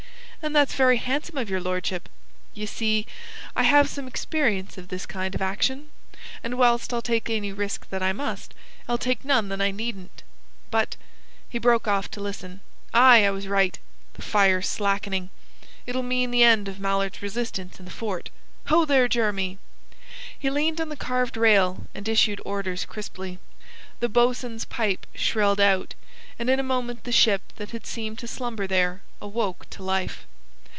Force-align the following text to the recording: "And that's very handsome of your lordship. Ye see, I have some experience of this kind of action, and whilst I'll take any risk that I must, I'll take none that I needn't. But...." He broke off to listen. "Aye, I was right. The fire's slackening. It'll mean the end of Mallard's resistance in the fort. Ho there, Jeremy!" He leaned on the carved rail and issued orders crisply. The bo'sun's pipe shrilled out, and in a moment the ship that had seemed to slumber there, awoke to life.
"And 0.43 0.55
that's 0.55 0.73
very 0.73 0.97
handsome 0.97 1.37
of 1.37 1.51
your 1.51 1.61
lordship. 1.61 2.09
Ye 2.55 2.65
see, 2.65 3.05
I 3.55 3.61
have 3.61 3.87
some 3.87 4.07
experience 4.07 4.75
of 4.75 4.87
this 4.87 5.05
kind 5.05 5.35
of 5.35 5.41
action, 5.43 5.91
and 6.43 6.57
whilst 6.57 6.91
I'll 6.91 7.03
take 7.03 7.29
any 7.29 7.51
risk 7.53 7.87
that 7.91 8.01
I 8.01 8.11
must, 8.11 8.55
I'll 8.89 8.97
take 8.97 9.23
none 9.23 9.49
that 9.49 9.61
I 9.61 9.69
needn't. 9.69 10.23
But...." 10.71 10.95
He 11.47 11.59
broke 11.59 11.87
off 11.87 12.09
to 12.09 12.19
listen. 12.21 12.61
"Aye, 12.91 13.23
I 13.27 13.29
was 13.29 13.47
right. 13.47 13.77
The 14.13 14.23
fire's 14.23 14.65
slackening. 14.67 15.29
It'll 15.85 16.01
mean 16.01 16.31
the 16.31 16.41
end 16.41 16.67
of 16.67 16.79
Mallard's 16.79 17.21
resistance 17.21 17.77
in 17.77 17.85
the 17.85 17.91
fort. 17.91 18.31
Ho 18.69 18.83
there, 18.83 19.07
Jeremy!" 19.07 19.59
He 20.39 20.49
leaned 20.49 20.81
on 20.81 20.89
the 20.89 20.95
carved 20.97 21.37
rail 21.37 21.85
and 21.93 22.09
issued 22.09 22.41
orders 22.43 22.85
crisply. 22.85 23.37
The 23.99 24.09
bo'sun's 24.09 24.65
pipe 24.65 25.05
shrilled 25.13 25.59
out, 25.59 25.93
and 26.39 26.49
in 26.49 26.59
a 26.59 26.63
moment 26.63 27.03
the 27.03 27.11
ship 27.11 27.43
that 27.57 27.69
had 27.69 27.85
seemed 27.85 28.17
to 28.17 28.27
slumber 28.27 28.65
there, 28.65 29.03
awoke 29.21 29.69
to 29.69 29.83
life. 29.83 30.25